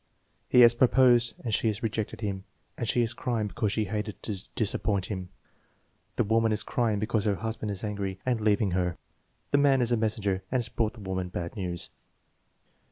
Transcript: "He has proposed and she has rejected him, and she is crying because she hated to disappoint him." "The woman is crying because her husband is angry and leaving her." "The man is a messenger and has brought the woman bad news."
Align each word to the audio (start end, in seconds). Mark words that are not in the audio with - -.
"He 0.49 0.61
has 0.61 0.73
proposed 0.73 1.35
and 1.45 1.53
she 1.53 1.67
has 1.67 1.83
rejected 1.83 2.21
him, 2.21 2.43
and 2.75 2.87
she 2.89 3.03
is 3.03 3.13
crying 3.13 3.45
because 3.45 3.71
she 3.71 3.83
hated 3.85 4.23
to 4.23 4.47
disappoint 4.55 5.05
him." 5.11 5.29
"The 6.15 6.23
woman 6.23 6.51
is 6.51 6.63
crying 6.63 6.97
because 6.97 7.25
her 7.25 7.35
husband 7.35 7.69
is 7.69 7.83
angry 7.83 8.19
and 8.25 8.41
leaving 8.41 8.71
her." 8.71 8.97
"The 9.51 9.59
man 9.59 9.79
is 9.79 9.91
a 9.91 9.97
messenger 9.97 10.41
and 10.51 10.57
has 10.57 10.69
brought 10.69 10.93
the 10.93 11.01
woman 11.01 11.29
bad 11.29 11.55
news." 11.55 11.91